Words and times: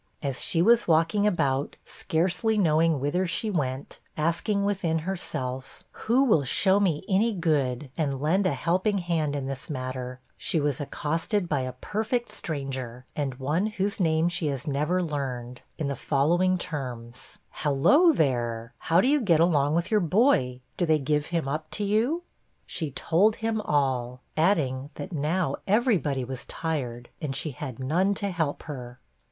As 0.23 0.41
she 0.43 0.63
was 0.63 0.87
walking 0.87 1.27
about, 1.27 1.75
scarcely 1.85 2.57
knowing 2.57 2.99
whither 2.99 3.27
she 3.27 3.51
went, 3.51 3.99
asking 4.17 4.65
within 4.65 4.97
herself, 5.05 5.83
'Who 5.91 6.23
will 6.23 6.43
show 6.43 6.79
me 6.79 7.05
any 7.07 7.33
good, 7.35 7.91
and 7.95 8.19
lend 8.19 8.47
a 8.47 8.53
helping 8.55 8.97
hand 8.97 9.35
in 9.35 9.45
this 9.45 9.69
matter,' 9.69 10.19
she 10.37 10.59
was 10.59 10.81
accosted 10.81 11.47
by 11.47 11.59
a 11.59 11.73
perfect 11.73 12.31
stranger, 12.31 13.05
and 13.15 13.35
one 13.35 13.67
whose 13.67 13.99
name 13.99 14.27
she 14.27 14.47
has 14.47 14.65
never 14.65 15.03
learned, 15.03 15.61
in 15.77 15.87
the 15.87 15.95
following 15.95 16.57
terms: 16.57 17.37
'Halloo, 17.51 18.11
there; 18.11 18.73
how 18.79 19.01
do 19.01 19.07
you 19.07 19.21
get 19.21 19.39
along 19.39 19.75
with 19.75 19.91
your 19.91 19.99
boy? 19.99 20.61
do 20.77 20.87
they 20.87 20.97
give 20.97 21.27
him 21.27 21.47
up 21.47 21.69
to 21.69 21.83
you?' 21.83 22.23
She 22.65 22.89
told 22.89 23.35
him 23.35 23.61
all, 23.63 24.21
adding 24.35 24.89
that 24.95 25.13
now 25.13 25.57
every 25.67 25.99
body 25.99 26.23
was 26.25 26.43
tired, 26.45 27.09
and 27.21 27.35
she 27.35 27.51
had 27.51 27.77
none 27.77 28.15
to 28.15 28.31
help 28.31 28.63
her. 28.63 28.99